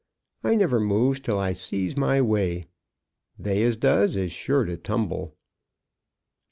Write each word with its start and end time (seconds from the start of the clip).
I 0.43 0.55
never 0.55 0.79
moves 0.79 1.19
till 1.19 1.37
I 1.37 1.53
see 1.53 1.93
my 1.95 2.23
way. 2.23 2.65
They 3.37 3.61
as 3.61 3.77
does 3.77 4.15
is 4.15 4.31
sure 4.31 4.63
to 4.65 4.75
tumble." 4.75 5.37